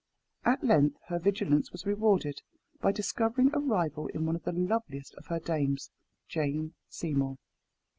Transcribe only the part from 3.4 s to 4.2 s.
a rival